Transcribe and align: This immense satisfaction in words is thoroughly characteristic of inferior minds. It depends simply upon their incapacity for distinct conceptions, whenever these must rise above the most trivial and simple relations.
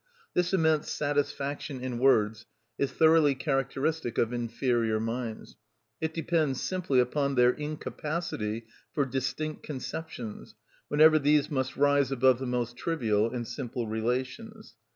This 0.33 0.51
immense 0.51 0.89
satisfaction 0.89 1.79
in 1.79 1.99
words 1.99 2.47
is 2.75 2.91
thoroughly 2.91 3.35
characteristic 3.35 4.17
of 4.17 4.33
inferior 4.33 4.99
minds. 4.99 5.57
It 6.01 6.11
depends 6.11 6.59
simply 6.59 6.99
upon 6.99 7.35
their 7.35 7.51
incapacity 7.51 8.65
for 8.91 9.05
distinct 9.05 9.61
conceptions, 9.61 10.55
whenever 10.87 11.19
these 11.19 11.51
must 11.51 11.77
rise 11.77 12.11
above 12.11 12.39
the 12.39 12.47
most 12.47 12.75
trivial 12.77 13.29
and 13.29 13.47
simple 13.47 13.85
relations. 13.87 14.73